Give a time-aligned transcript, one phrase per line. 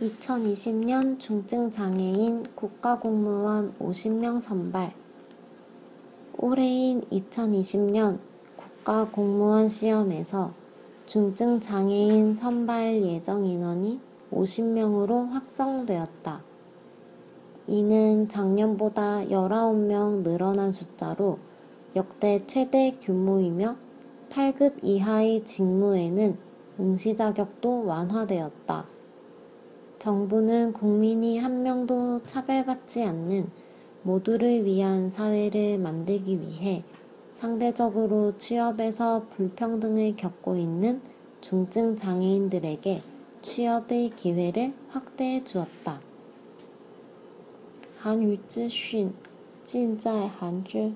[0.00, 4.94] 2020년 중증장애인 국가공무원 50명 선발
[6.38, 8.18] 올해인 2020년
[8.56, 10.54] 국가공무원 시험에서
[11.04, 14.00] 중증장애인 선발 예정 인원이
[14.32, 16.44] 50명으로 확정되었다.
[17.66, 21.38] 이는 작년보다 19명 늘어난 숫자로
[21.94, 23.76] 역대 최대 규모이며
[24.30, 26.38] 8급 이하의 직무에는
[26.78, 28.99] 응시 자격도 완화되었다.
[29.99, 33.49] 정부는 국민이 한 명도 차별받지 않는
[34.03, 36.83] 모두를 위한 사회를 만들기 위해
[37.37, 41.01] 상대적으로 취업에서 불평등을 겪고 있는
[41.41, 43.01] 중증 장애인들에게
[43.41, 45.99] 취업의 기회를 확대해 주었다.
[48.05, 49.11] 韩语资讯
[49.65, 50.93] 尽在韩知。